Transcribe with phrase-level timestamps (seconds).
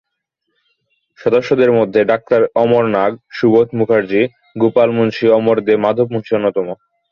[1.19, 4.21] সদস্যদের মধ্যে ডাক্তার অমর নাগ, সুবোধ মুখার্জী,
[4.59, 6.67] গোপাল মুন্সী, অমর দে, মাধব মুন্সী অন্যতম।